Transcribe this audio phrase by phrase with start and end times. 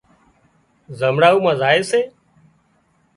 [0.99, 2.01] زمڙائو مان زائي سي